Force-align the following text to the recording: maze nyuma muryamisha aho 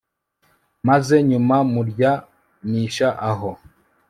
maze 0.87 1.15
nyuma 1.29 1.55
muryamisha 1.73 3.07
aho 3.29 3.51